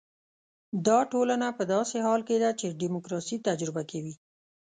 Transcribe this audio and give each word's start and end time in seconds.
دا 0.87 0.99
ټولنه 1.11 1.47
په 1.57 1.63
داسې 1.73 1.97
حال 2.05 2.21
کې 2.27 2.35
ده 2.43 2.49
چې 2.59 2.77
ډیموکراسي 2.81 3.37
تجربه 3.47 3.81
کوي. 3.91 4.15